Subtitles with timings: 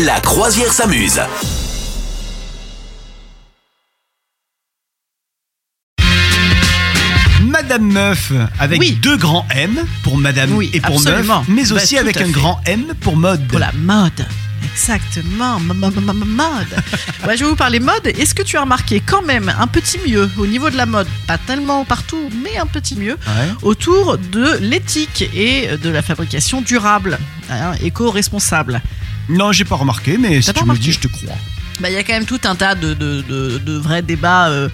[0.00, 1.20] La croisière s'amuse.
[7.42, 8.92] Madame Meuf avec Oui.
[9.02, 11.40] deux grands M pour Madame Oui, et pour absolument.
[11.40, 12.30] Meuf, mais Bah, aussi tout avec à un fait.
[12.32, 13.46] grand M pour mode.
[13.48, 14.26] Pour la mode.
[14.74, 16.82] Exactement, m- m- m- m- mode.
[17.26, 18.06] Ouais, je vais vous parler mode.
[18.06, 21.06] Est-ce que tu as remarqué quand même un petit mieux au niveau de la mode?
[21.26, 23.48] Pas tellement partout, mais un petit mieux Ouais.
[23.62, 27.18] autour de l'éthique et de la fabrication durable,
[27.50, 28.80] hein, éco-responsable.
[29.28, 31.34] Non, j'ai pas remarqué, mais si tu me dis, je te crois.
[31.80, 34.48] Bah, Il y a quand même tout un tas de, de- de- de vrais débats
[34.50, 34.68] euh,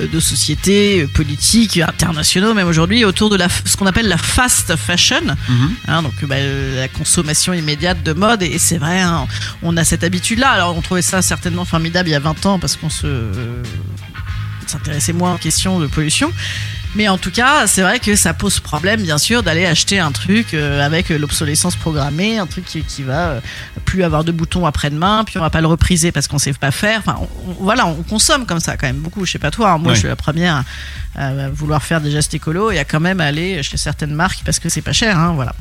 [0.00, 4.76] de société, euh, politiques, internationaux même aujourd'hui, autour de la, ce qu'on appelle la fast
[4.76, 5.70] fashion, Mhm.
[5.88, 8.42] hein, donc bah, euh, la consommation immédiate de mode.
[8.42, 9.26] Et c'est vrai, hein,
[9.62, 10.50] on a cette habitude-là.
[10.50, 13.62] Alors on trouvait ça certainement formidable il y a 20 ans parce qu'on se euh,
[14.66, 16.32] s'intéressait moins aux questions de pollution.
[16.94, 20.12] Mais en tout cas, c'est vrai que ça pose problème, bien sûr, d'aller acheter un
[20.12, 23.40] truc euh, avec euh, l'obsolescence programmée, un truc qui, qui va euh,
[23.86, 26.70] plus avoir de boutons après-demain, puis on va pas le repriser parce qu'on sait pas
[26.70, 26.98] faire.
[27.00, 29.24] Enfin, on- on- voilà, on consomme comme ça quand même beaucoup.
[29.24, 30.64] Je sais pas toi, hein, moi je suis la première
[31.14, 34.58] à vouloir faire des gestes écolos et à quand même aller chez certaines marques parce
[34.58, 35.54] que c'est pas cher, hein, voilà.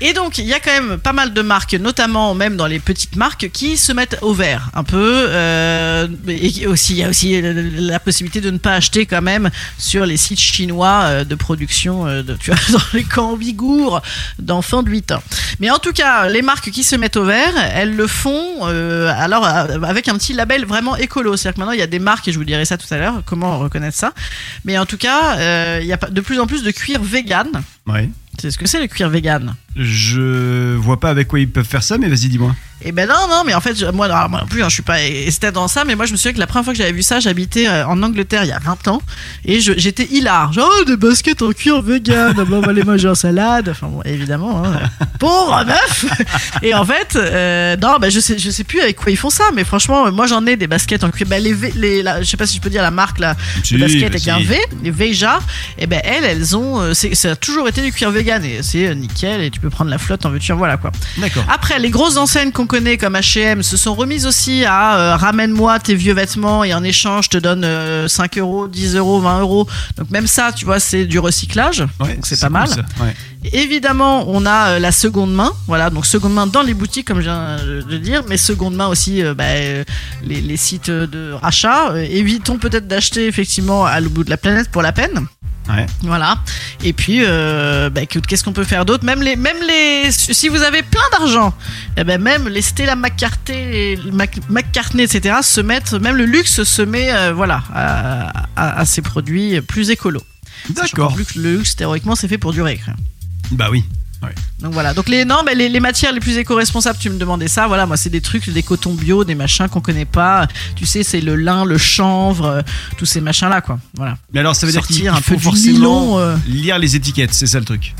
[0.00, 2.78] Et donc il y a quand même pas mal de marques, notamment même dans les
[2.78, 5.26] petites marques, qui se mettent au vert un peu.
[5.28, 9.50] euh, et aussi il y a aussi la possibilité de ne pas acheter quand même
[9.76, 14.00] sur les sites chinois euh, de production euh, de, tu vois, dans les camps ouïghours
[14.38, 15.22] d'enfants de 8 ans.
[15.60, 19.12] Mais en tout cas, les marques qui se mettent au vert, elles le font euh,
[19.16, 21.36] alors avec un petit label vraiment écolo.
[21.36, 22.98] C'est-à-dire que maintenant il y a des marques et je vous dirai ça tout à
[22.98, 24.12] l'heure, comment reconnaître ça.
[24.64, 27.02] Mais en tout cas, euh, il y a pas- de plus en plus de cuir
[27.02, 27.48] vegan.
[27.86, 28.08] Ouais.
[28.40, 31.82] C'est ce que c'est le cuir vegan Je vois pas avec quoi ils peuvent faire
[31.82, 32.54] ça, mais vas-y, dis-moi.
[32.84, 35.54] Eh ben non, non, mais en fait, moi, non plus, hein, je suis pas esthète
[35.54, 37.20] dans ça, mais moi je me souviens que la première fois que j'avais vu ça,
[37.20, 39.02] j'habitais euh, en Angleterre il y a 20 ans,
[39.44, 40.52] et j'étais hilar.
[40.52, 43.68] Genre, oh, des baskets en cuir vegan, bon, on va les manger en salade.
[43.68, 44.80] Enfin, bon, évidemment, hein,
[45.18, 46.04] pauvre meuf
[46.62, 49.30] Et en fait, euh, non, bah, je, sais, je sais plus avec quoi ils font
[49.30, 51.26] ça, mais franchement, moi j'en ai des baskets en cuir.
[51.28, 53.74] Bah, les, les, la- je sais pas si je peux dire la marque là, Si,
[53.74, 54.30] de basket bah, avec si.
[54.30, 55.40] un V, les Veja,
[55.78, 58.94] et ben elles, elles ont, euh, ça a toujours été du cuir vegan, et c'est
[58.94, 60.90] nickel, et tu peux prendre la flotte en veux-tu, en voilà quoi.
[61.18, 61.44] D'accord.
[61.48, 65.78] Après, les grosses enseignes qu'on connaît comme H&M se sont remises aussi à euh, ramène-moi
[65.78, 69.40] tes vieux vêtements et en échange je te donne euh, 5 euros, 10 euros, 20
[69.40, 69.68] euros.
[69.98, 71.84] Donc même ça, tu vois, c'est du recyclage.
[72.00, 72.70] Ouais, donc c'est cool, pas mal.
[72.98, 73.14] Ouais.
[73.52, 75.52] Évidemment, on a euh, la seconde main.
[75.66, 78.74] Voilà, donc seconde main dans les boutiques, comme je viens euh, de dire, mais seconde
[78.74, 79.44] main aussi bah,
[80.24, 81.92] les, les sites de rachat.
[82.00, 85.26] Évitons peut-être d'acheter effectivement à l'autre bout de la planète pour la peine.
[85.68, 85.86] Ouais.
[86.02, 86.38] Voilà.
[86.82, 89.04] Et puis, euh, bah, écoute, qu'est-ce qu'on peut faire d'autre?
[89.04, 91.54] Même les, même les, si vous avez plein d'argent,
[91.96, 95.36] eh ben même les Stella McCartney, Mac- McCartney, etc.
[95.42, 99.90] se mettent, même le luxe se met, euh, voilà, à, à- à ces produits plus
[99.90, 100.22] écolos.
[100.70, 101.16] D'accord.
[101.36, 102.80] Le luxe, théoriquement, c'est fait pour durer.
[103.52, 103.84] Bah oui.
[104.60, 104.94] Donc voilà.
[104.94, 107.66] Donc les non, mais les, les matières les plus éco-responsables, tu me demandais ça.
[107.66, 110.46] Voilà, moi c'est des trucs, des cotons bio, des machins qu'on connaît pas.
[110.76, 112.62] Tu sais, c'est le lin, le chanvre, euh,
[112.96, 113.78] tous ces machins là, quoi.
[113.94, 114.16] Voilà.
[114.32, 116.36] Mais alors, ça veut dire qu'il Sortir il un peu faut forcément nylon, euh.
[116.46, 117.94] lire les étiquettes, c'est ça le truc.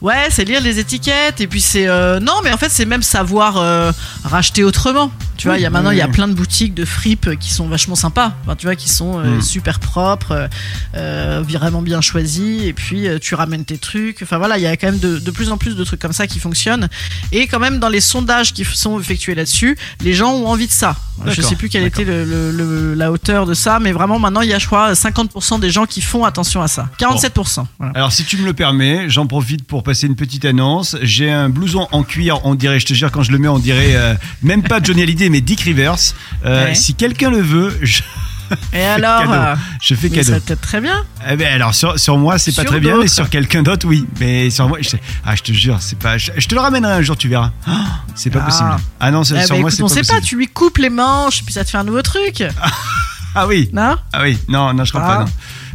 [0.00, 3.02] Ouais, c'est lire les étiquettes et puis c'est euh, non, mais en fait c'est même
[3.02, 3.92] savoir
[4.24, 5.10] racheter autrement.
[5.38, 7.50] Tu vois, il y a maintenant il y a plein de boutiques de fripes qui
[7.50, 8.34] sont vachement sympas.
[8.42, 9.40] Enfin, tu vois, qui sont euh, Mm.
[9.42, 10.48] super propres,
[10.96, 12.64] euh, vraiment bien choisis.
[12.64, 14.20] Et puis euh, tu ramènes tes trucs.
[14.22, 16.12] Enfin voilà, il y a quand même de, de plus en plus de trucs comme
[16.12, 16.88] ça qui fonctionnent.
[17.32, 20.72] Et quand même dans les sondages qui sont effectués là-dessus, les gens ont envie de
[20.72, 20.96] ça.
[21.24, 24.18] Je D'accord, sais plus quelle était le, le- le- la hauteur de ça, mais vraiment
[24.18, 26.88] maintenant il y a je crois 50% des gens qui font attention à ça.
[27.00, 27.64] 47%.
[27.78, 27.92] Voilà.
[27.94, 30.96] Alors, si tu me le permets, j'en profite pour passer une petite annonce.
[31.02, 33.58] J'ai un blouson en cuir, on dirait, je te jure, quand je le mets, on
[33.58, 35.96] dirait euh, même pas Johnny Hallyday, mais Dick Rivers.
[36.44, 36.74] Euh, Ouais.
[36.74, 38.02] Si quelqu'un le veut, je,
[38.72, 40.32] Et alors, euh, je fais cadeau.
[40.34, 41.04] ça peut être très bien.
[41.30, 44.06] Eh ben alors sur, sur moi c'est pas très bien mais sur quelqu'un d'autre oui
[44.20, 44.90] mais sur moi je,
[45.24, 47.50] ah je te jure c'est pas je, je te le ramènerai un jour tu verras
[47.66, 48.46] Ah, c'est pas Ah.
[48.46, 48.70] possible
[49.00, 50.78] ah non c'est- Eh sur ben, moi c'est on pas sait pas, tu lui coupes
[50.78, 52.42] les manches, puis ça te fait un nouveau truc.
[53.34, 53.96] ah oui Non?
[54.12, 55.16] Ah oui non non je crois Ah.
[55.18, 55.28] pas non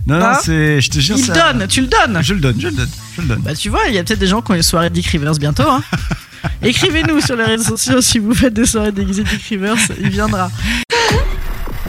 [0.06, 0.35] non, non?
[0.44, 2.22] c'est je te jure Il ça- donne, tu le donnes.
[2.22, 4.03] je le donne je le donne je le donne Bah tu vois, il y a
[4.03, 5.63] peut-être des gens qui ont une soirée Dick Rivers bientôt.
[5.69, 5.81] Hein.
[6.62, 10.50] Écrivez-nous sur les réseaux sociaux si vous faites des soirées déguisées Dick Rivers, il viendra.